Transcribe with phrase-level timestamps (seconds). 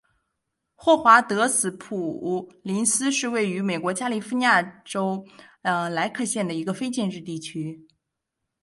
[0.73, 5.23] 霍华德斯普林斯是位于美国加利福尼亚州
[5.61, 7.85] 莱克县的一个非建制地区。